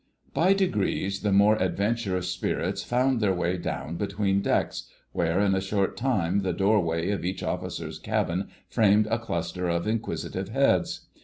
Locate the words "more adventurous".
1.31-2.31